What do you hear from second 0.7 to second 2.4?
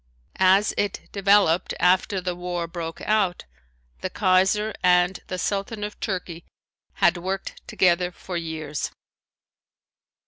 it developed after the